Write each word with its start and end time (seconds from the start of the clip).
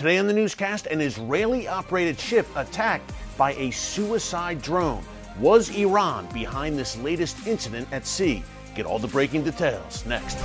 Today 0.00 0.16
on 0.16 0.26
the 0.26 0.32
newscast, 0.32 0.86
an 0.86 1.02
Israeli 1.02 1.68
operated 1.68 2.18
ship 2.18 2.46
attacked 2.56 3.12
by 3.36 3.52
a 3.56 3.70
suicide 3.70 4.62
drone. 4.62 5.04
Was 5.38 5.68
Iran 5.76 6.26
behind 6.32 6.78
this 6.78 6.96
latest 6.96 7.46
incident 7.46 7.86
at 7.92 8.06
sea? 8.06 8.42
Get 8.74 8.86
all 8.86 8.98
the 8.98 9.08
breaking 9.08 9.44
details 9.44 10.06
next. 10.06 10.38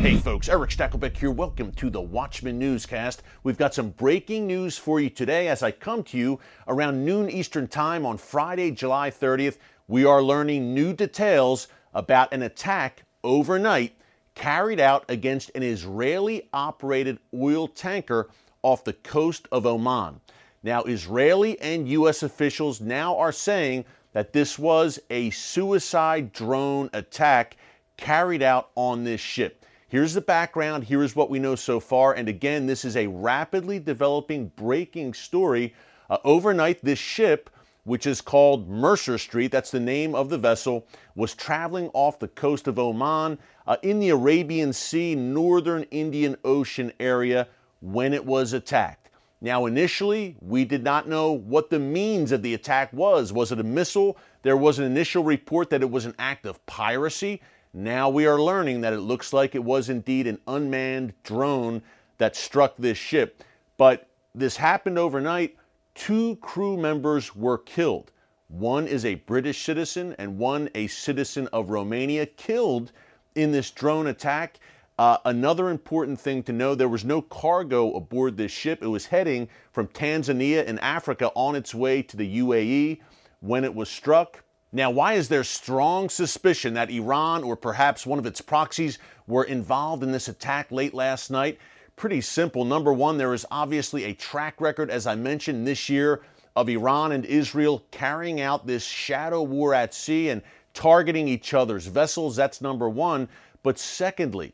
Hey 0.00 0.16
folks, 0.16 0.48
Erick 0.48 0.70
Stakelbeck 0.70 1.16
here. 1.16 1.30
Welcome 1.30 1.70
to 1.74 1.88
the 1.88 2.00
Watchman 2.00 2.58
Newscast. 2.58 3.22
We've 3.44 3.56
got 3.56 3.74
some 3.74 3.90
breaking 3.90 4.48
news 4.48 4.76
for 4.76 4.98
you 4.98 5.08
today 5.08 5.46
as 5.46 5.62
I 5.62 5.70
come 5.70 6.02
to 6.02 6.18
you 6.18 6.40
around 6.66 7.04
noon 7.04 7.30
Eastern 7.30 7.68
Time 7.68 8.04
on 8.04 8.18
Friday, 8.18 8.72
July 8.72 9.08
30th. 9.08 9.58
We 9.86 10.04
are 10.04 10.20
learning 10.20 10.74
new 10.74 10.92
details 10.92 11.68
about 11.94 12.32
an 12.32 12.42
attack 12.42 13.04
overnight 13.24 13.94
carried 14.34 14.80
out 14.80 15.04
against 15.08 15.50
an 15.54 15.62
Israeli 15.62 16.48
operated 16.52 17.18
oil 17.34 17.68
tanker 17.68 18.30
off 18.62 18.84
the 18.84 18.92
coast 18.92 19.46
of 19.52 19.66
Oman. 19.66 20.20
Now, 20.62 20.82
Israeli 20.84 21.60
and 21.60 21.88
U.S. 21.88 22.22
officials 22.22 22.80
now 22.80 23.16
are 23.18 23.32
saying 23.32 23.84
that 24.12 24.32
this 24.32 24.58
was 24.58 25.00
a 25.10 25.30
suicide 25.30 26.32
drone 26.32 26.88
attack 26.92 27.56
carried 27.96 28.42
out 28.42 28.70
on 28.74 29.04
this 29.04 29.20
ship. 29.20 29.64
Here's 29.88 30.14
the 30.14 30.20
background. 30.20 30.84
Here 30.84 31.02
is 31.02 31.16
what 31.16 31.30
we 31.30 31.38
know 31.38 31.54
so 31.54 31.78
far. 31.78 32.14
And 32.14 32.28
again, 32.28 32.66
this 32.66 32.84
is 32.84 32.96
a 32.96 33.08
rapidly 33.08 33.78
developing 33.78 34.50
breaking 34.56 35.14
story. 35.14 35.74
Uh, 36.08 36.18
overnight, 36.24 36.82
this 36.82 36.98
ship, 36.98 37.50
which 37.84 38.06
is 38.06 38.20
called 38.20 38.68
Mercer 38.68 39.18
Street, 39.18 39.50
that's 39.50 39.70
the 39.70 39.80
name 39.80 40.14
of 40.14 40.28
the 40.28 40.38
vessel, 40.38 40.86
was 41.14 41.34
traveling 41.34 41.90
off 41.94 42.18
the 42.18 42.28
coast 42.28 42.68
of 42.68 42.78
Oman 42.78 43.38
uh, 43.66 43.76
in 43.82 43.98
the 43.98 44.10
Arabian 44.10 44.72
Sea, 44.72 45.14
northern 45.14 45.82
Indian 45.84 46.36
Ocean 46.44 46.92
area 47.00 47.48
when 47.80 48.12
it 48.12 48.24
was 48.24 48.52
attacked. 48.52 49.10
Now, 49.40 49.66
initially, 49.66 50.36
we 50.40 50.64
did 50.64 50.84
not 50.84 51.08
know 51.08 51.32
what 51.32 51.68
the 51.68 51.80
means 51.80 52.30
of 52.30 52.42
the 52.42 52.54
attack 52.54 52.92
was. 52.92 53.32
Was 53.32 53.50
it 53.50 53.58
a 53.58 53.64
missile? 53.64 54.16
There 54.42 54.56
was 54.56 54.78
an 54.78 54.84
initial 54.84 55.24
report 55.24 55.68
that 55.70 55.82
it 55.82 55.90
was 55.90 56.06
an 56.06 56.14
act 56.20 56.46
of 56.46 56.64
piracy. 56.66 57.42
Now 57.74 58.08
we 58.08 58.26
are 58.26 58.40
learning 58.40 58.82
that 58.82 58.92
it 58.92 59.00
looks 59.00 59.32
like 59.32 59.56
it 59.56 59.64
was 59.64 59.88
indeed 59.88 60.28
an 60.28 60.38
unmanned 60.46 61.14
drone 61.24 61.82
that 62.18 62.36
struck 62.36 62.76
this 62.76 62.98
ship. 62.98 63.42
But 63.76 64.08
this 64.32 64.56
happened 64.56 64.98
overnight. 64.98 65.56
Two 65.94 66.36
crew 66.36 66.76
members 66.76 67.36
were 67.36 67.58
killed. 67.58 68.12
One 68.48 68.86
is 68.86 69.04
a 69.04 69.16
British 69.16 69.64
citizen 69.64 70.14
and 70.18 70.38
one 70.38 70.68
a 70.74 70.86
citizen 70.86 71.48
of 71.48 71.70
Romania 71.70 72.26
killed 72.26 72.92
in 73.34 73.52
this 73.52 73.70
drone 73.70 74.06
attack. 74.06 74.58
Uh, 74.98 75.18
another 75.24 75.68
important 75.70 76.20
thing 76.20 76.42
to 76.44 76.52
know 76.52 76.74
there 76.74 76.88
was 76.88 77.04
no 77.04 77.22
cargo 77.22 77.94
aboard 77.94 78.36
this 78.36 78.52
ship. 78.52 78.82
It 78.82 78.88
was 78.88 79.06
heading 79.06 79.48
from 79.72 79.88
Tanzania 79.88 80.64
in 80.64 80.78
Africa 80.78 81.30
on 81.34 81.56
its 81.56 81.74
way 81.74 82.02
to 82.02 82.16
the 82.16 82.38
UAE 82.38 83.00
when 83.40 83.64
it 83.64 83.74
was 83.74 83.88
struck. 83.88 84.42
Now, 84.70 84.90
why 84.90 85.14
is 85.14 85.28
there 85.28 85.44
strong 85.44 86.08
suspicion 86.08 86.74
that 86.74 86.90
Iran 86.90 87.42
or 87.42 87.56
perhaps 87.56 88.06
one 88.06 88.18
of 88.18 88.26
its 88.26 88.40
proxies 88.40 88.98
were 89.26 89.44
involved 89.44 90.02
in 90.02 90.12
this 90.12 90.28
attack 90.28 90.72
late 90.72 90.94
last 90.94 91.30
night? 91.30 91.58
Pretty 91.96 92.20
simple. 92.20 92.64
Number 92.64 92.92
one, 92.92 93.18
there 93.18 93.34
is 93.34 93.46
obviously 93.50 94.04
a 94.04 94.14
track 94.14 94.60
record, 94.60 94.90
as 94.90 95.06
I 95.06 95.14
mentioned 95.14 95.66
this 95.66 95.88
year, 95.88 96.22
of 96.56 96.68
Iran 96.68 97.12
and 97.12 97.24
Israel 97.24 97.84
carrying 97.90 98.40
out 98.40 98.66
this 98.66 98.84
shadow 98.84 99.42
war 99.42 99.74
at 99.74 99.94
sea 99.94 100.28
and 100.30 100.42
targeting 100.74 101.28
each 101.28 101.54
other's 101.54 101.86
vessels. 101.86 102.36
That's 102.36 102.60
number 102.60 102.88
one. 102.88 103.28
But 103.62 103.78
secondly, 103.78 104.52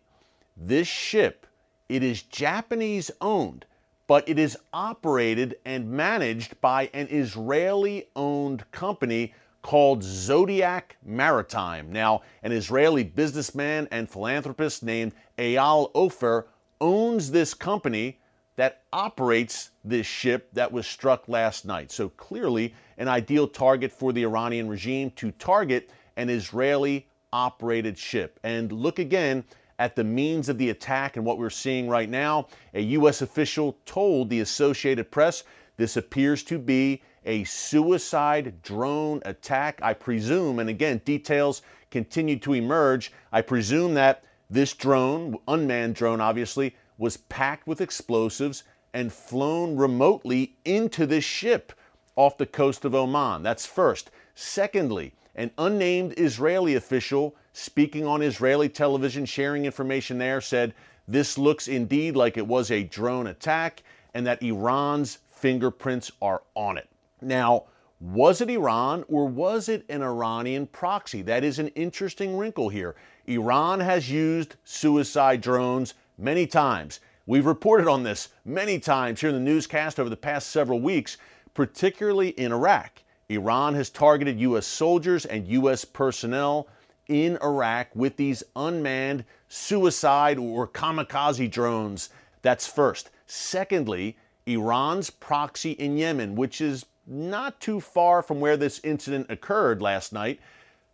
this 0.57 0.89
ship, 0.89 1.47
it 1.89 2.03
is 2.03 2.23
Japanese 2.23 3.11
owned, 3.21 3.65
but 4.07 4.29
it 4.29 4.39
is 4.39 4.59
operated 4.73 5.57
and 5.65 5.91
managed 5.91 6.61
by 6.61 6.91
an 6.93 7.09
Israeli 7.11 8.09
owned 8.15 8.71
company 8.71 9.35
called 9.63 10.03
Zodiac 10.03 10.97
Maritime. 11.05 11.93
Now, 11.93 12.23
an 12.43 12.53
Israeli 12.53 13.05
businessman 13.05 13.89
and 13.91 14.09
philanthropist 14.09 14.83
named 14.83 15.13
Eyal 15.37 15.91
Ofer 15.95 16.47
owns 16.81 17.31
this 17.31 17.55
company 17.55 18.19
that 18.57 18.83
operates 18.93 19.71
this 19.85 20.07
ship 20.07 20.49
that 20.53 20.73
was 20.73 20.87
struck 20.87 21.29
last 21.29 21.65
night. 21.65 21.93
So 21.93 22.09
clearly, 22.09 22.75
an 22.97 23.07
ideal 23.07 23.47
target 23.47 23.93
for 23.93 24.13
the 24.13 24.25
Iranian 24.25 24.69
regime 24.69 25.13
to 25.13 25.31
target 25.33 25.91
an 26.17 26.29
Israeli 26.29 27.07
operated 27.33 27.97
ship. 27.97 28.41
And 28.43 28.73
look 28.73 28.99
again 28.99 29.45
at 29.79 29.95
the 29.95 30.03
means 30.03 30.49
of 30.49 30.59
the 30.59 30.71
attack 30.71 31.17
and 31.17 31.25
what 31.25 31.39
we're 31.39 31.51
seeing 31.51 31.89
right 31.89 32.11
now. 32.11 32.49
A 32.75 32.81
U.S. 32.81 33.23
official 33.23 33.79
told 33.87 34.29
the 34.29 34.41
Associated 34.41 35.11
Press 35.11 35.45
this 35.77 35.97
appears 35.97 36.43
to 36.45 36.59
be 36.59 37.01
a 37.25 37.45
suicide 37.45 38.61
drone 38.63 39.23
attack. 39.25 39.79
I 39.83 39.95
presume, 39.95 40.59
and 40.59 40.69
again, 40.69 41.01
details 41.05 41.63
continue 41.91 42.39
to 42.41 42.55
emerge. 42.55 43.13
I 43.31 43.43
presume 43.43 43.95
that 43.95 44.25
this 44.51 44.73
drone, 44.73 45.37
unmanned 45.47 45.95
drone 45.95 46.21
obviously, 46.21 46.75
was 46.97 47.17
packed 47.17 47.67
with 47.67 47.81
explosives 47.81 48.65
and 48.93 49.13
flown 49.13 49.77
remotely 49.77 50.57
into 50.65 51.07
this 51.07 51.25
ship 51.25 51.73
off 52.17 52.39
the 52.39 52.47
coast 52.47 52.85
of 52.85 52.95
Oman. 52.95 53.43
That's 53.43 53.67
first. 53.67 54.11
Secondly, 54.35 55.15
an 55.35 55.51
unnamed 55.59 56.15
Israeli 56.17 56.75
official 56.75 57.37
speaking 57.53 58.07
on 58.07 58.23
Israeli 58.23 58.69
television, 58.69 59.25
sharing 59.25 59.65
information 59.65 60.19
there, 60.19 60.41
said 60.41 60.75
this 61.07 61.39
looks 61.39 61.69
indeed 61.69 62.17
like 62.17 62.37
it 62.37 62.47
was 62.47 62.71
a 62.71 62.83
drone 62.85 63.29
attack 63.29 63.83
and 64.15 64.27
that 64.27 64.43
Iran's 64.43 65.19
fingerprints 65.29 66.11
are 66.21 66.43
on 66.55 66.77
it. 66.77 66.89
Now, 67.21 67.65
was 68.01 68.41
it 68.41 68.51
Iran 68.51 69.05
or 69.09 69.27
was 69.27 69.69
it 69.69 69.85
an 69.89 70.03
Iranian 70.03 70.67
proxy? 70.67 71.23
That 71.23 71.43
is 71.43 71.59
an 71.59 71.69
interesting 71.69 72.37
wrinkle 72.37 72.69
here. 72.69 72.95
Iran 73.27 73.81
has 73.81 74.11
used 74.11 74.55
suicide 74.65 75.41
drones 75.41 75.95
many 76.17 76.47
times. 76.47 77.01
We've 77.27 77.45
reported 77.45 77.89
on 77.89 78.05
this 78.05 78.29
many 78.45 78.79
times 78.79 79.21
here 79.21 79.31
in 79.31 79.35
the 79.35 79.41
newscast 79.41 79.99
over 79.99 80.09
the 80.09 80.17
past 80.17 80.51
several 80.51 80.81
weeks, 80.81 81.19
particularly 81.55 82.31
in 82.31 82.53
Iraq. 82.53 83.03
Iran 83.29 83.75
has 83.75 83.91
targeted 83.91 84.41
U.S. 84.41 84.67
soldiers 84.67 85.27
and 85.27 85.47
U.S. 85.49 85.85
personnel 85.85 86.69
in 87.09 87.37
Iraq 87.43 87.89
with 87.95 88.17
these 88.17 88.43
unmanned 88.55 89.25
suicide 89.49 90.39
or 90.39 90.69
kamikaze 90.69 91.51
drones. 91.51 92.11
That's 92.43 92.67
first. 92.67 93.11
Secondly, 93.27 94.17
Iran's 94.47 95.11
proxy 95.11 95.73
in 95.73 95.99
Yemen, 95.99 96.35
which 96.35 96.61
is 96.61 96.87
not 97.09 97.61
too 97.61 97.81
far 97.81 98.23
from 98.23 98.41
where 98.41 98.57
this 98.57 98.81
incident 98.85 99.27
occurred 99.31 99.81
last 99.81 100.13
night, 100.13 100.41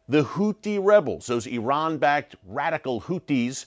the 0.09 0.23
Houthi 0.23 0.79
rebels, 0.83 1.27
those 1.27 1.47
Iran 1.47 1.99
backed 1.99 2.37
radical 2.47 3.01
Houthis, 3.01 3.67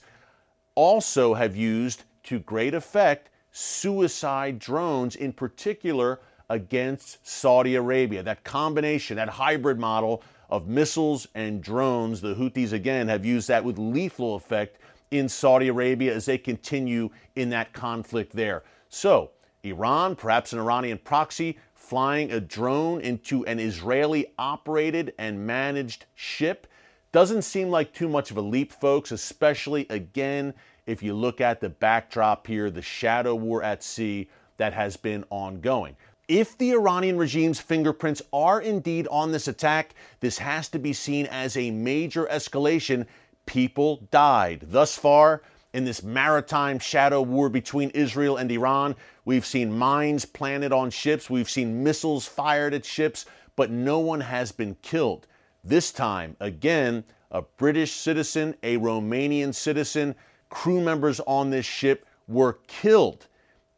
also 0.74 1.34
have 1.34 1.56
used 1.56 2.04
to 2.24 2.38
great 2.38 2.74
effect 2.74 3.30
suicide 3.50 4.58
drones, 4.58 5.16
in 5.16 5.32
particular 5.32 6.20
against 6.48 7.26
Saudi 7.26 7.74
Arabia. 7.74 8.22
That 8.22 8.44
combination, 8.44 9.16
that 9.16 9.28
hybrid 9.28 9.78
model 9.78 10.22
of 10.48 10.68
missiles 10.68 11.26
and 11.34 11.62
drones, 11.62 12.20
the 12.20 12.34
Houthis 12.34 12.72
again 12.72 13.08
have 13.08 13.24
used 13.24 13.48
that 13.48 13.64
with 13.64 13.78
lethal 13.78 14.36
effect 14.36 14.78
in 15.10 15.28
Saudi 15.28 15.68
Arabia 15.68 16.14
as 16.14 16.26
they 16.26 16.38
continue 16.38 17.10
in 17.36 17.50
that 17.50 17.72
conflict 17.72 18.32
there. 18.32 18.62
So, 18.88 19.32
Iran, 19.64 20.14
perhaps 20.16 20.52
an 20.52 20.60
Iranian 20.60 20.98
proxy, 20.98 21.58
flying 21.88 22.30
a 22.30 22.38
drone 22.38 23.00
into 23.00 23.46
an 23.46 23.58
Israeli 23.58 24.26
operated 24.38 25.14
and 25.18 25.46
managed 25.46 26.04
ship. 26.14 26.66
Doesn't 27.12 27.42
seem 27.42 27.70
like 27.70 27.94
too 27.94 28.10
much 28.10 28.30
of 28.30 28.36
a 28.36 28.42
leap, 28.42 28.72
folks, 28.72 29.10
especially 29.10 29.86
again 29.88 30.52
if 30.84 31.02
you 31.02 31.14
look 31.14 31.40
at 31.40 31.60
the 31.60 31.70
backdrop 31.70 32.46
here, 32.46 32.70
the 32.70 32.82
shadow 32.82 33.34
war 33.34 33.62
at 33.62 33.82
sea 33.82 34.28
that 34.58 34.74
has 34.74 34.98
been 34.98 35.24
ongoing. 35.30 35.96
If 36.28 36.58
the 36.58 36.72
Iranian 36.72 37.16
regime's 37.16 37.58
fingerprints 37.58 38.20
are 38.34 38.60
indeed 38.60 39.08
on 39.10 39.32
this 39.32 39.48
attack, 39.48 39.94
this 40.20 40.36
has 40.36 40.68
to 40.68 40.78
be 40.78 40.92
seen 40.92 41.24
as 41.26 41.56
a 41.56 41.70
major 41.70 42.26
escalation. 42.26 43.06
People 43.46 44.06
died. 44.10 44.64
Thus 44.64 44.94
far, 44.94 45.42
in 45.72 45.84
this 45.84 46.02
maritime 46.02 46.78
shadow 46.78 47.22
war 47.22 47.48
between 47.48 47.90
Israel 47.90 48.36
and 48.36 48.50
Iran. 48.50 48.96
We've 49.24 49.46
seen 49.46 49.76
mines 49.76 50.24
planted 50.24 50.72
on 50.72 50.90
ships, 50.90 51.28
we've 51.28 51.50
seen 51.50 51.82
missiles 51.82 52.26
fired 52.26 52.74
at 52.74 52.84
ships, 52.84 53.26
but 53.56 53.70
no 53.70 53.98
one 53.98 54.20
has 54.20 54.52
been 54.52 54.76
killed. 54.82 55.26
This 55.64 55.92
time, 55.92 56.36
again, 56.40 57.04
a 57.30 57.42
British 57.42 57.92
citizen, 57.92 58.54
a 58.62 58.78
Romanian 58.78 59.54
citizen, 59.54 60.14
crew 60.48 60.80
members 60.80 61.20
on 61.20 61.50
this 61.50 61.66
ship 61.66 62.06
were 62.26 62.60
killed 62.66 63.26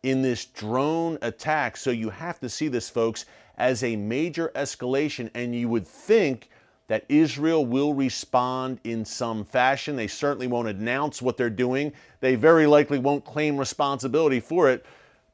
in 0.03 0.23
this 0.23 0.45
drone 0.45 1.19
attack. 1.23 1.77
So 1.77 1.91
you 1.91 2.11
have 2.11 2.39
to 2.41 2.49
see 2.49 2.69
this, 2.69 2.89
folks, 2.89 3.27
as 3.59 3.83
a 3.83 3.97
major 3.97 4.53
escalation, 4.55 5.31
and 5.35 5.55
you 5.55 5.69
would 5.69 5.87
think 5.87 6.49
that 6.91 7.05
Israel 7.09 7.65
will 7.65 7.95
respond 7.95 8.81
in 8.83 9.05
some 9.05 9.45
fashion. 9.45 9.95
They 9.95 10.09
certainly 10.09 10.49
won't 10.49 10.67
announce 10.67 11.23
what 11.23 11.37
they're 11.37 11.49
doing. 11.49 11.93
They 12.19 12.35
very 12.35 12.67
likely 12.67 12.99
won't 12.99 13.25
claim 13.25 13.57
responsibility 13.57 14.41
for 14.41 14.69
it. 14.69 14.85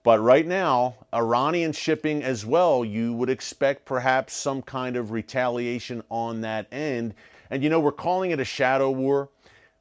But 0.03 0.21
right 0.21 0.47
now, 0.47 0.97
Iranian 1.15 1.73
shipping 1.73 2.23
as 2.23 2.45
well, 2.45 2.85
you 2.85 3.15
would 3.15 3.31
expect 3.31 3.87
perhaps 3.87 4.35
some 4.35 4.61
kind 4.61 4.97
of 4.97 5.13
retaliation 5.13 6.03
on 6.11 6.43
that 6.43 6.67
end. 6.71 7.15
And 7.49 7.63
you 7.63 7.71
know, 7.71 7.81
we're 7.81 7.91
calling 7.91 8.33
it 8.33 8.39
a 8.39 8.45
shadow 8.45 8.91
war, 8.91 9.31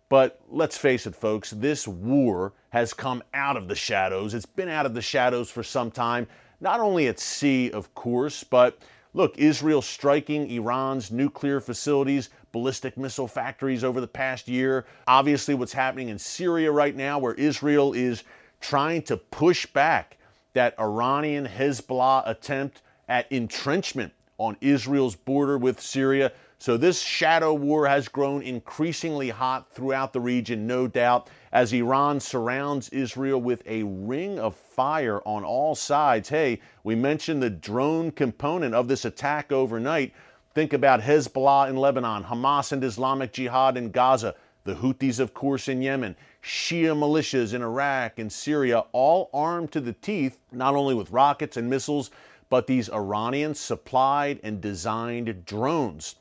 but 0.07 0.39
let's 0.48 0.77
face 0.77 1.06
it, 1.06 1.13
folks, 1.13 1.51
this 1.51 1.89
war 1.89 2.54
has 2.69 2.94
come 2.94 3.22
out 3.33 3.57
of 3.57 3.68
the 3.68 3.75
shadows. 3.75 4.33
It's 4.33 4.45
been 4.45 4.69
out 4.69 4.86
of 4.86 4.94
the 4.94 5.01
shadows 5.01 5.51
for 5.51 5.62
some 5.62 5.92
time, 5.92 6.25
not 6.62 6.80
only 6.80 7.07
at 7.07 7.19
sea, 7.19 7.69
of 7.72 7.94
course, 7.95 8.45
but 8.45 8.80
Look, 9.15 9.38
Israel 9.38 9.81
striking 9.81 10.51
Iran's 10.51 11.09
nuclear 11.09 11.62
facilities, 11.62 12.31
ballistic 12.51 12.97
missile 12.97 13.29
factories 13.29 13.81
over 13.81 14.01
the 14.01 14.07
past 14.07 14.50
year. 14.50 14.85
Obviously, 15.07 15.53
what's 15.56 15.71
happening 15.71 16.09
in 16.09 16.19
Syria 16.19 16.69
right 16.69 16.94
now, 16.94 17.17
where 17.17 17.33
Israel 17.35 17.94
is 17.94 18.25
trying 18.59 19.03
to 19.03 19.15
push 19.15 19.65
back 19.67 20.17
that 20.51 20.77
Iranian 20.77 21.47
Hezbollah 21.47 22.23
attempt 22.25 22.81
at 23.07 23.31
entrenchment 23.31 24.12
on 24.37 24.57
Israel's 24.61 25.15
border 25.15 25.57
with 25.57 25.79
Syria. 25.79 26.31
So, 26.57 26.77
this 26.77 27.01
shadow 27.01 27.53
war 27.53 27.85
has 27.87 28.07
grown 28.07 28.41
increasingly 28.41 29.29
hot 29.29 29.69
throughout 29.71 30.13
the 30.13 30.21
region, 30.21 30.65
no 30.65 30.87
doubt, 30.87 31.29
as 31.51 31.73
Iran 31.73 32.19
surrounds 32.19 32.89
Israel 32.89 33.41
with 33.41 33.61
a 33.67 33.83
ring 33.83 34.39
of 34.39 34.55
fire 34.55 35.21
on 35.25 35.43
all 35.43 35.75
sides. 35.75 36.29
Hey, 36.29 36.61
we 36.83 36.95
mentioned 36.95 37.43
the 37.43 37.49
drone 37.49 38.11
component 38.11 38.73
of 38.73 38.87
this 38.87 39.05
attack 39.05 39.51
overnight. 39.51 40.13
Think 40.53 40.71
about 40.71 41.01
Hezbollah 41.01 41.69
in 41.69 41.75
Lebanon, 41.75 42.23
Hamas 42.23 42.71
and 42.71 42.83
Islamic 42.83 43.33
Jihad 43.33 43.75
in 43.75 43.91
Gaza, 43.91 44.35
the 44.63 44.75
Houthis, 44.75 45.19
of 45.19 45.33
course, 45.33 45.67
in 45.67 45.81
Yemen, 45.81 46.15
Shia 46.41 46.97
militias 46.97 47.53
in 47.53 47.61
Iraq 47.61 48.19
and 48.19 48.31
Syria, 48.31 48.85
all 48.91 49.29
armed 49.33 49.71
to 49.73 49.81
the 49.81 49.93
teeth, 49.93 50.39
not 50.51 50.73
only 50.73 50.95
with 50.95 51.11
rockets 51.11 51.57
and 51.57 51.69
missiles, 51.69 52.09
but 52.50 52.68
these 52.68 52.89
Iranian 52.89 53.56
supplied 53.56 54.39
and 54.44 54.62
designed 54.62 55.45
drones. 55.45 56.15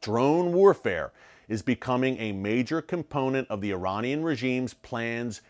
Drone 0.00 0.52
warfare 0.52 1.12
is 1.48 1.62
becoming 1.62 2.18
a 2.18 2.32
major 2.32 2.80
component 2.80 3.48
of 3.50 3.60
the 3.60 3.72
Iranian 3.72 4.22
regime's 4.22 4.72
plans 4.74 5.42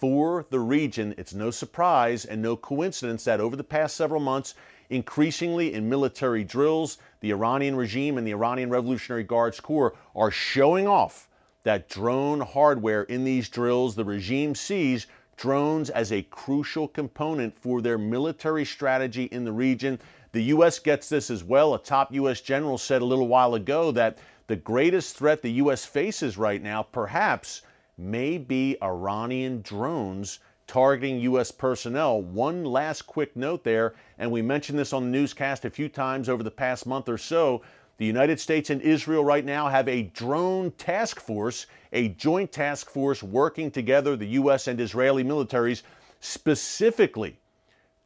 for 0.00 0.46
the 0.50 0.60
region. 0.60 1.14
It's 1.18 1.34
no 1.34 1.50
surprise 1.50 2.24
and 2.24 2.40
no 2.40 2.56
coincidence 2.56 3.24
that 3.24 3.40
over 3.40 3.56
the 3.56 3.64
past 3.64 3.96
several 3.96 4.20
months, 4.20 4.54
increasingly 4.90 5.74
in 5.74 5.88
military 5.88 6.44
drills, 6.44 6.98
the 7.20 7.32
Iranian 7.32 7.74
regime 7.74 8.16
and 8.16 8.26
the 8.26 8.32
Iranian 8.32 8.70
Revolutionary 8.70 9.24
Guards 9.24 9.58
Corps 9.58 9.96
are 10.14 10.30
showing 10.30 10.86
off 10.86 11.28
that 11.64 11.88
drone 11.88 12.40
hardware 12.40 13.02
in 13.02 13.24
these 13.24 13.48
drills. 13.48 13.96
The 13.96 14.04
regime 14.04 14.54
sees 14.54 15.08
drones 15.38 15.88
as 15.88 16.12
a 16.12 16.22
crucial 16.24 16.86
component 16.88 17.56
for 17.58 17.80
their 17.80 17.96
military 17.96 18.64
strategy 18.64 19.24
in 19.26 19.44
the 19.44 19.52
region. 19.52 19.98
The 20.32 20.42
U.S. 20.44 20.78
gets 20.78 21.08
this 21.08 21.30
as 21.30 21.42
well. 21.42 21.74
A 21.74 21.78
top 21.78 22.12
U.S. 22.12 22.42
general 22.42 22.76
said 22.76 23.00
a 23.00 23.06
little 23.06 23.28
while 23.28 23.54
ago 23.54 23.90
that 23.92 24.18
the 24.48 24.56
greatest 24.56 25.16
threat 25.16 25.40
the 25.40 25.52
U.S. 25.52 25.86
faces 25.86 26.36
right 26.36 26.62
now, 26.62 26.82
perhaps, 26.82 27.62
may 27.96 28.36
be 28.36 28.76
Iranian 28.82 29.62
drones 29.62 30.40
targeting 30.66 31.18
U.S. 31.20 31.50
personnel. 31.50 32.20
One 32.20 32.64
last 32.64 33.02
quick 33.02 33.34
note 33.34 33.64
there, 33.64 33.94
and 34.18 34.30
we 34.30 34.42
mentioned 34.42 34.78
this 34.78 34.92
on 34.92 35.04
the 35.04 35.18
newscast 35.18 35.64
a 35.64 35.70
few 35.70 35.88
times 35.88 36.28
over 36.28 36.42
the 36.42 36.50
past 36.50 36.86
month 36.86 37.08
or 37.08 37.16
so. 37.16 37.62
The 37.98 38.06
United 38.06 38.38
States 38.38 38.70
and 38.70 38.80
Israel 38.80 39.24
right 39.24 39.44
now 39.44 39.66
have 39.66 39.88
a 39.88 40.04
drone 40.04 40.70
task 40.72 41.18
force, 41.18 41.66
a 41.92 42.10
joint 42.10 42.52
task 42.52 42.88
force 42.88 43.24
working 43.24 43.72
together, 43.72 44.14
the 44.14 44.38
U.S. 44.40 44.68
and 44.68 44.80
Israeli 44.80 45.24
militaries, 45.24 45.82
specifically 46.20 47.36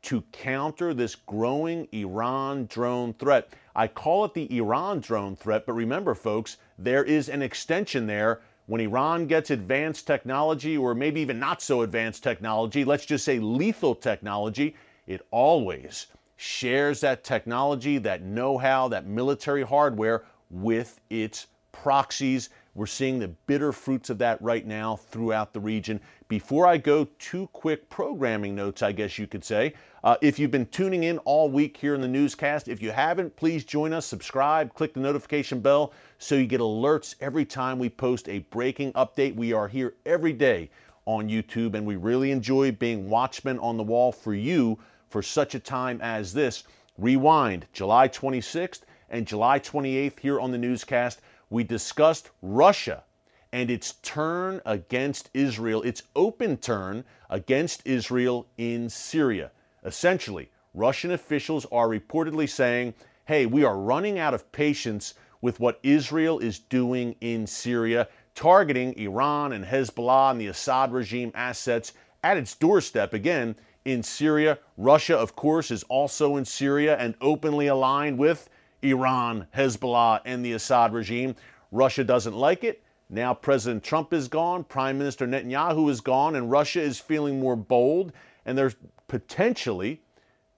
to 0.01 0.23
counter 0.33 0.95
this 0.95 1.15
growing 1.15 1.87
Iran 1.93 2.65
drone 2.67 3.13
threat. 3.13 3.51
I 3.77 3.87
call 3.87 4.25
it 4.25 4.33
the 4.33 4.57
Iran 4.57 5.01
drone 5.01 5.37
threat, 5.37 5.67
but 5.67 5.75
remember, 5.75 6.15
folks, 6.15 6.57
there 6.79 7.05
is 7.05 7.29
an 7.29 7.43
extension 7.43 8.07
there. 8.07 8.41
When 8.67 8.81
Iran 8.81 9.27
gets 9.27 9.51
advanced 9.51 10.07
technology, 10.07 10.75
or 10.75 10.95
maybe 10.95 11.21
even 11.21 11.39
not 11.39 11.61
so 11.61 11.83
advanced 11.83 12.23
technology, 12.23 12.85
let's 12.87 13.05
just 13.05 13.27
say 13.27 13.39
lethal 13.39 13.95
technology, 13.95 14.75
it 15.07 15.21
always 15.31 16.07
shares 16.43 17.01
that 17.01 17.23
technology, 17.23 17.99
that 17.99 18.23
know 18.23 18.59
how, 18.59 18.89
that 18.89 19.07
military 19.07 19.63
hardware 19.63 20.25
with 20.51 21.01
its 21.09 21.47
proxies. 21.71 22.51
We're 22.75 22.87
seeing 22.87 23.21
the 23.21 23.29
bitter 23.29 23.71
fruits 23.71 24.11
of 24.11 24.19
that 24.19 24.43
right 24.43 24.67
now 24.67 24.97
throughout 24.97 25.53
the 25.53 25.61
region. 25.61 26.01
Before 26.27 26.67
I 26.67 26.79
go, 26.79 27.07
two 27.21 27.47
quick 27.53 27.89
programming 27.89 28.57
notes, 28.57 28.83
I 28.83 28.91
guess 28.91 29.19
you 29.19 29.29
could 29.29 29.45
say. 29.45 29.75
Uh, 30.03 30.17
if 30.21 30.39
you've 30.39 30.51
been 30.51 30.67
tuning 30.67 31.05
in 31.05 31.19
all 31.19 31.49
week 31.49 31.77
here 31.77 31.95
in 31.95 32.01
the 32.01 32.09
newscast, 32.09 32.67
if 32.67 32.83
you 32.83 32.91
haven't, 32.91 33.37
please 33.37 33.65
join 33.65 33.93
us, 33.93 34.05
subscribe, 34.05 34.75
click 34.75 34.95
the 34.95 35.01
notification 35.01 35.61
bell 35.61 35.93
so 36.19 36.35
you 36.35 36.47
get 36.47 36.61
alerts 36.61 37.15
every 37.21 37.45
time 37.45 37.79
we 37.79 37.89
post 37.89 38.29
a 38.29 38.41
breaking 38.51 38.93
update. 38.95 39.37
We 39.37 39.53
are 39.53 39.69
here 39.69 39.95
every 40.07 40.33
day 40.33 40.71
on 41.05 41.29
YouTube, 41.29 41.75
and 41.75 41.87
we 41.87 41.95
really 41.95 42.33
enjoy 42.33 42.73
being 42.73 43.09
watchmen 43.09 43.61
on 43.61 43.77
the 43.77 43.83
wall 43.85 44.11
for 44.11 44.35
you 44.35 44.79
for 45.13 45.23
such 45.23 45.55
a 45.55 45.61
time 45.61 46.01
as 46.03 46.33
this. 46.33 46.65
Rewind, 46.99 47.67
July 47.73 48.09
26th 48.09 48.81
and 49.11 49.27
July 49.27 49.61
28th 49.61 50.19
here 50.19 50.41
on 50.41 50.51
the 50.51 50.59
newscast, 50.59 51.21
we 51.51 51.63
discussed 51.63 52.31
Russia 52.41 53.05
and 53.53 53.71
its 53.71 53.93
turn 54.03 54.63
against 54.65 55.29
Israel, 55.35 55.83
its 55.83 56.03
open 56.17 56.57
turn 56.57 57.05
against 57.29 57.87
Israel 57.87 58.47
in 58.57 58.89
Syria. 58.89 59.51
Essentially, 59.85 60.51
Russian 60.73 61.11
officials 61.11 61.67
are 61.71 61.89
reportedly 61.89 62.49
saying, 62.49 62.95
hey, 63.27 63.45
we 63.45 63.65
are 63.65 63.77
running 63.77 64.19
out 64.19 64.33
of 64.33 64.51
patience 64.53 65.13
with 65.43 65.61
what 65.61 65.79
Israel 65.83 66.39
is 66.39 66.59
doing 66.59 67.15
in 67.21 67.47
Syria, 67.47 68.09
targeting 68.35 68.97
Iran 68.97 69.53
and 69.53 69.65
Hezbollah 69.65 70.31
and 70.31 70.41
the 70.41 70.47
Assad 70.47 70.93
regime 70.93 71.33
assets 71.35 71.93
at 72.25 72.39
its 72.39 72.55
doorstep. 72.55 73.13
Again, 73.13 73.55
in 73.85 74.03
Syria, 74.03 74.59
Russia, 74.77 75.17
of 75.17 75.35
course, 75.35 75.71
is 75.71 75.83
also 75.85 76.37
in 76.37 76.45
Syria 76.45 76.97
and 76.99 77.15
openly 77.21 77.67
aligned 77.67 78.19
with 78.19 78.49
Iran, 78.83 79.47
Hezbollah, 79.55 80.21
and 80.25 80.45
the 80.45 80.53
Assad 80.53 80.93
regime. 80.93 81.35
Russia 81.71 82.05
doesn't 82.05 82.35
like 82.35 82.65
it. 82.65 82.83
Now 83.11 83.35
President 83.35 83.83
Trump 83.83 84.13
is 84.13 84.29
gone, 84.29 84.65
Prime 84.65 84.97
Minister 84.97 85.27
Netanyahu 85.27 85.91
is 85.91 86.01
gone, 86.01 86.37
and 86.37 86.51
Russia 86.51 86.81
is 86.81 86.99
feeling 86.99 87.39
more 87.39 87.57
bold 87.57 88.13
and 88.45 88.57
they're 88.57 88.73
potentially, 89.09 90.01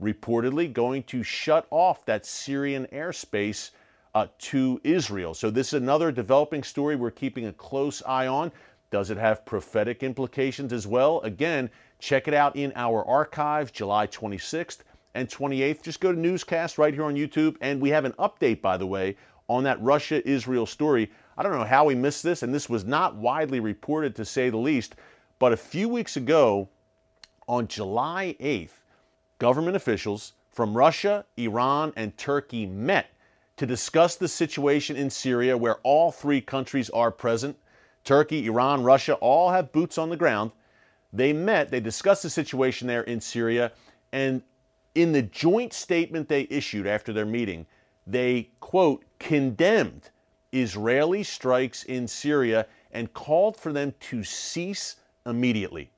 reportedly, 0.00 0.72
going 0.72 1.02
to 1.04 1.22
shut 1.22 1.66
off 1.70 2.04
that 2.06 2.24
Syrian 2.24 2.86
airspace 2.92 3.70
uh, 4.14 4.28
to 4.38 4.80
Israel. 4.84 5.34
So, 5.34 5.50
this 5.50 5.68
is 5.68 5.74
another 5.74 6.12
developing 6.12 6.62
story 6.62 6.96
we're 6.96 7.10
keeping 7.10 7.46
a 7.46 7.52
close 7.52 8.02
eye 8.06 8.26
on. 8.26 8.52
Does 8.90 9.10
it 9.10 9.16
have 9.16 9.44
prophetic 9.44 10.02
implications 10.02 10.72
as 10.72 10.86
well? 10.86 11.20
Again, 11.22 11.68
check 12.04 12.28
it 12.28 12.34
out 12.34 12.54
in 12.54 12.70
our 12.76 13.02
archives, 13.06 13.70
July 13.70 14.06
26th 14.06 14.80
and 15.14 15.26
28th. 15.26 15.82
Just 15.82 16.00
go 16.00 16.12
to 16.12 16.18
Newscast 16.18 16.76
right 16.76 16.92
here 16.92 17.04
on 17.04 17.14
YouTube, 17.14 17.56
and 17.62 17.80
we 17.80 17.88
have 17.88 18.04
an 18.04 18.12
update, 18.12 18.60
by 18.60 18.76
the 18.76 18.86
way, 18.86 19.16
on 19.48 19.64
that 19.64 19.80
Russia 19.80 20.26
Israel 20.28 20.66
story. 20.66 21.10
I 21.38 21.42
don't 21.42 21.52
know 21.52 21.64
how 21.64 21.86
we 21.86 21.94
missed 21.94 22.22
this, 22.22 22.42
and 22.42 22.52
this 22.54 22.68
was 22.68 22.84
not 22.84 23.16
widely 23.16 23.58
reported 23.58 24.14
to 24.16 24.24
say 24.26 24.50
the 24.50 24.58
least, 24.58 24.96
but 25.38 25.54
a 25.54 25.56
few 25.56 25.88
weeks 25.88 26.18
ago, 26.18 26.68
on 27.48 27.68
July 27.68 28.36
8th, 28.38 28.82
government 29.38 29.74
officials 29.74 30.34
from 30.52 30.76
Russia, 30.76 31.24
Iran, 31.38 31.94
and 31.96 32.14
Turkey 32.18 32.66
met 32.66 33.06
to 33.56 33.64
discuss 33.64 34.16
the 34.16 34.28
situation 34.28 34.96
in 34.96 35.08
Syria, 35.08 35.56
where 35.56 35.76
all 35.76 36.12
three 36.12 36.42
countries 36.42 36.90
are 36.90 37.10
present. 37.10 37.56
Turkey, 38.04 38.44
Iran, 38.44 38.82
Russia 38.82 39.14
all 39.14 39.50
have 39.50 39.72
boots 39.72 39.96
on 39.96 40.10
the 40.10 40.16
ground. 40.18 40.50
They 41.14 41.32
met, 41.32 41.70
they 41.70 41.80
discussed 41.80 42.24
the 42.24 42.30
situation 42.30 42.88
there 42.88 43.02
in 43.04 43.20
Syria, 43.20 43.72
and 44.12 44.42
in 44.96 45.12
the 45.12 45.22
joint 45.22 45.72
statement 45.72 46.28
they 46.28 46.48
issued 46.50 46.86
after 46.86 47.12
their 47.12 47.24
meeting, 47.24 47.66
they, 48.06 48.50
quote, 48.60 49.04
condemned 49.20 50.10
Israeli 50.52 51.22
strikes 51.22 51.84
in 51.84 52.06
Syria 52.08 52.66
and 52.90 53.12
called 53.12 53.56
for 53.56 53.72
them 53.72 53.94
to 54.00 54.24
cease 54.24 54.96
immediately. 55.24 55.90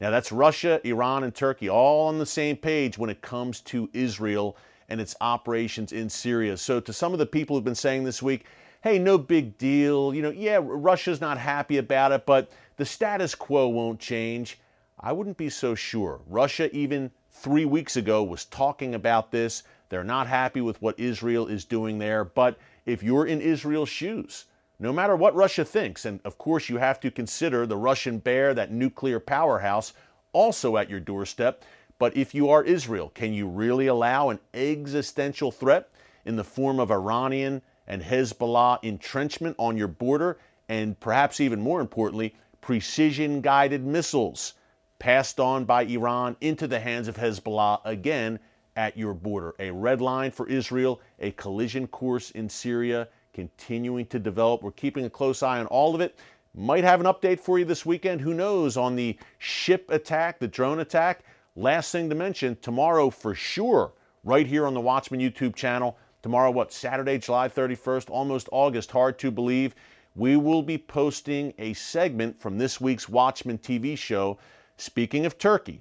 Now, 0.00 0.10
that's 0.10 0.32
Russia, 0.32 0.80
Iran, 0.84 1.24
and 1.24 1.34
Turkey 1.34 1.68
all 1.68 2.08
on 2.08 2.18
the 2.18 2.26
same 2.26 2.56
page 2.56 2.98
when 2.98 3.10
it 3.10 3.20
comes 3.20 3.60
to 3.62 3.90
Israel 3.92 4.56
and 4.88 5.00
its 5.00 5.14
operations 5.20 5.92
in 5.92 6.08
Syria. 6.08 6.56
So, 6.56 6.80
to 6.80 6.92
some 6.92 7.12
of 7.12 7.18
the 7.18 7.26
people 7.26 7.56
who've 7.56 7.64
been 7.64 7.74
saying 7.74 8.04
this 8.04 8.22
week, 8.22 8.46
hey, 8.82 8.98
no 8.98 9.16
big 9.16 9.56
deal, 9.58 10.12
you 10.12 10.22
know, 10.22 10.30
yeah, 10.30 10.58
Russia's 10.60 11.20
not 11.20 11.38
happy 11.38 11.78
about 11.78 12.10
it, 12.10 12.26
but 12.26 12.50
the 12.76 12.84
status 12.84 13.34
quo 13.34 13.68
won't 13.68 14.00
change. 14.00 14.58
I 14.98 15.12
wouldn't 15.12 15.36
be 15.36 15.50
so 15.50 15.74
sure. 15.74 16.20
Russia, 16.26 16.74
even 16.74 17.10
three 17.30 17.64
weeks 17.64 17.96
ago, 17.96 18.22
was 18.22 18.44
talking 18.44 18.94
about 18.94 19.30
this. 19.30 19.62
They're 19.88 20.04
not 20.04 20.26
happy 20.26 20.60
with 20.60 20.80
what 20.80 20.98
Israel 20.98 21.46
is 21.46 21.64
doing 21.64 21.98
there, 21.98 22.24
but 22.24 22.58
if 22.86 23.02
you're 23.02 23.26
in 23.26 23.40
Israel's 23.40 23.88
shoes. 23.88 24.46
No 24.78 24.92
matter 24.92 25.14
what 25.14 25.34
Russia 25.34 25.64
thinks, 25.64 26.04
and 26.06 26.20
of 26.24 26.38
course 26.38 26.68
you 26.68 26.78
have 26.78 26.98
to 27.00 27.10
consider 27.10 27.66
the 27.66 27.76
Russian 27.76 28.18
bear, 28.18 28.54
that 28.54 28.72
nuclear 28.72 29.20
powerhouse, 29.20 29.92
also 30.32 30.76
at 30.76 30.90
your 30.90 31.00
doorstep. 31.00 31.62
But 31.98 32.16
if 32.16 32.34
you 32.34 32.48
are 32.50 32.64
Israel, 32.64 33.10
can 33.14 33.32
you 33.32 33.46
really 33.46 33.86
allow 33.86 34.30
an 34.30 34.40
existential 34.54 35.52
threat 35.52 35.90
in 36.24 36.36
the 36.36 36.44
form 36.44 36.80
of 36.80 36.90
Iranian 36.90 37.62
and 37.86 38.02
Hezbollah 38.02 38.78
entrenchment 38.82 39.54
on 39.58 39.76
your 39.76 39.88
border, 39.88 40.38
and 40.68 40.98
perhaps 40.98 41.40
even 41.40 41.60
more 41.60 41.80
importantly, 41.80 42.34
precision 42.62 43.42
guided 43.42 43.84
missiles 43.84 44.54
passed 44.98 45.38
on 45.38 45.66
by 45.66 45.82
Iran 45.82 46.36
into 46.40 46.66
the 46.66 46.80
hands 46.80 47.08
of 47.08 47.16
Hezbollah 47.16 47.80
again 47.84 48.38
at 48.76 48.96
your 48.96 49.12
border? 49.12 49.54
A 49.58 49.70
red 49.70 50.00
line 50.00 50.30
for 50.30 50.48
Israel, 50.48 51.02
a 51.18 51.32
collision 51.32 51.86
course 51.86 52.30
in 52.30 52.48
Syria 52.48 53.08
continuing 53.34 54.06
to 54.06 54.18
develop. 54.18 54.62
We're 54.62 54.70
keeping 54.70 55.04
a 55.04 55.10
close 55.10 55.42
eye 55.42 55.58
on 55.58 55.66
all 55.66 55.94
of 55.94 56.00
it. 56.00 56.18
Might 56.54 56.84
have 56.84 57.00
an 57.00 57.06
update 57.06 57.40
for 57.40 57.58
you 57.58 57.64
this 57.64 57.84
weekend. 57.86 58.20
Who 58.20 58.34
knows 58.34 58.76
on 58.76 58.94
the 58.94 59.18
ship 59.38 59.90
attack, 59.90 60.38
the 60.38 60.48
drone 60.48 60.80
attack? 60.80 61.24
Last 61.56 61.92
thing 61.92 62.08
to 62.10 62.14
mention, 62.14 62.56
tomorrow 62.60 63.10
for 63.10 63.34
sure, 63.34 63.92
right 64.24 64.46
here 64.46 64.66
on 64.66 64.74
the 64.74 64.80
Watchman 64.80 65.20
YouTube 65.20 65.54
channel. 65.54 65.96
Tomorrow, 66.22 66.50
what, 66.52 66.72
Saturday, 66.72 67.18
July 67.18 67.48
31st, 67.48 68.08
almost 68.10 68.48
August, 68.52 68.90
hard 68.90 69.18
to 69.18 69.30
believe. 69.30 69.74
We 70.14 70.36
will 70.36 70.62
be 70.62 70.76
posting 70.76 71.54
a 71.56 71.72
segment 71.72 72.38
from 72.38 72.58
this 72.58 72.78
week's 72.78 73.08
Watchman 73.08 73.56
TV 73.56 73.96
show, 73.96 74.36
speaking 74.76 75.24
of 75.24 75.38
Turkey, 75.38 75.80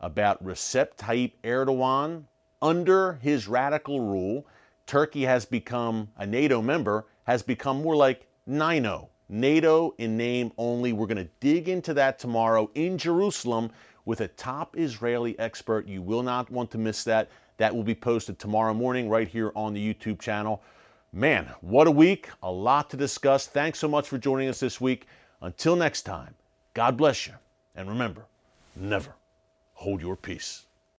about 0.00 0.44
Recep 0.44 0.94
Tayyip 0.96 1.32
Erdogan. 1.42 2.22
Under 2.60 3.14
his 3.14 3.48
radical 3.48 3.98
rule, 4.00 4.46
Turkey 4.86 5.22
has 5.22 5.44
become 5.44 6.08
a 6.16 6.24
NATO 6.24 6.62
member, 6.62 7.06
has 7.24 7.42
become 7.42 7.82
more 7.82 7.96
like 7.96 8.28
NINO, 8.46 9.08
NATO 9.28 9.96
in 9.98 10.16
name 10.16 10.52
only. 10.58 10.92
We're 10.92 11.08
going 11.08 11.16
to 11.16 11.30
dig 11.40 11.68
into 11.68 11.92
that 11.94 12.20
tomorrow 12.20 12.70
in 12.76 12.96
Jerusalem 12.96 13.72
with 14.04 14.20
a 14.20 14.28
top 14.28 14.78
Israeli 14.78 15.36
expert. 15.40 15.88
You 15.88 16.02
will 16.02 16.22
not 16.22 16.48
want 16.52 16.70
to 16.70 16.78
miss 16.78 17.02
that. 17.02 17.30
That 17.56 17.74
will 17.74 17.82
be 17.82 17.96
posted 17.96 18.38
tomorrow 18.38 18.74
morning 18.74 19.08
right 19.08 19.26
here 19.26 19.50
on 19.56 19.74
the 19.74 19.94
YouTube 19.94 20.20
channel. 20.20 20.62
Man, 21.14 21.46
what 21.60 21.86
a 21.86 21.90
week. 21.90 22.30
A 22.42 22.50
lot 22.50 22.88
to 22.90 22.96
discuss. 22.96 23.46
Thanks 23.46 23.78
so 23.78 23.86
much 23.86 24.08
for 24.08 24.16
joining 24.16 24.48
us 24.48 24.60
this 24.60 24.80
week. 24.80 25.06
Until 25.42 25.76
next 25.76 26.02
time, 26.02 26.34
God 26.72 26.96
bless 26.96 27.26
you. 27.26 27.34
And 27.74 27.86
remember, 27.86 28.24
never 28.74 29.12
hold 29.74 30.00
your 30.00 30.16
peace. 30.16 30.64